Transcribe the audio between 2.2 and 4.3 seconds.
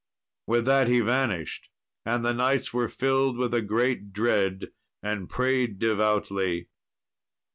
the knights were filled with a great